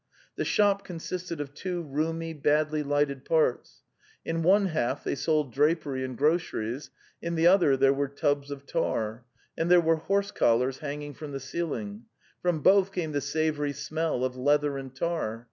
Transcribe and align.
The 0.35 0.45
shop 0.45 0.83
consisted 0.83 1.39
of 1.39 1.53
two 1.53 1.83
roomy, 1.83 2.33
badly 2.33 2.81
lighted 2.81 3.23
parts; 3.23 3.83
in 4.25 4.41
one 4.41 4.65
half 4.65 5.03
they 5.03 5.13
sold 5.13 5.53
drapery 5.53 6.03
and 6.03 6.17
groceries, 6.17 6.89
in 7.21 7.35
the 7.35 7.45
other 7.45 7.77
there 7.77 7.93
were 7.93 8.07
tubs 8.07 8.49
of 8.49 8.65
tar, 8.65 9.25
and 9.55 9.69
there 9.69 9.79
were 9.79 9.97
horse 9.97 10.31
collars 10.31 10.79
hanging 10.79 11.13
from 11.13 11.33
the 11.33 11.39
ceiling; 11.39 12.05
from 12.41 12.61
both 12.63 12.91
came 12.91 13.11
the 13.11 13.21
savoury 13.21 13.73
smell 13.73 14.25
of 14.25 14.35
leather 14.35 14.75
and 14.79 14.95
tar. 14.95 15.39